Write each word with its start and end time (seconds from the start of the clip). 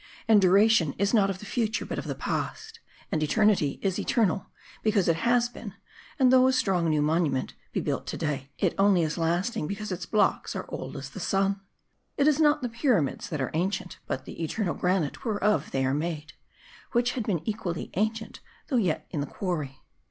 And 0.27 0.41
duration 0.41 0.93
is 0.97 1.13
not 1.13 1.29
of 1.29 1.37
the 1.37 1.45
future, 1.45 1.85
but 1.85 1.99
of 1.99 2.05
the 2.07 2.15
past; 2.15 2.79
and 3.11 3.21
eternity 3.21 3.77
is 3.83 3.99
eternal, 3.99 4.47
because 4.81 5.07
it 5.07 5.17
has 5.17 5.47
been; 5.47 5.75
and 6.17 6.33
though 6.33 6.47
a 6.47 6.53
strong 6.53 6.89
new 6.89 7.03
monument 7.03 7.53
be 7.71 7.81
builded 7.81 8.07
to 8.07 8.17
day, 8.17 8.51
it 8.57 8.73
only 8.79 9.03
is 9.03 9.19
lasting 9.19 9.67
because 9.67 9.91
its 9.91 10.07
blocks 10.07 10.55
are 10.55 10.65
old 10.69 10.97
as 10.97 11.11
the 11.11 11.19
sun. 11.19 11.61
It 12.17 12.27
is 12.27 12.39
not 12.39 12.63
the 12.63 12.69
Pyramids 12.69 13.29
that 13.29 13.41
are 13.41 13.51
ancient, 13.53 13.99
but 14.07 14.25
the 14.25 14.41
eternal 14.43 14.73
granite 14.73 15.23
whereof 15.23 15.69
they 15.69 15.85
are 15.85 15.93
made; 15.93 16.33
which 16.93 17.11
had 17.11 17.23
been 17.25 17.47
equally 17.47 17.91
ancient 17.93 18.39
though 18.69 18.77
yet 18.77 19.05
in 19.11 19.21
the 19.21 19.27
quarry. 19.27 19.83